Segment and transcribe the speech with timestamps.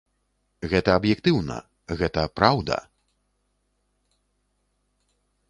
[0.71, 1.57] Гэта аб'ектыўна,
[1.99, 2.77] гэта праўда!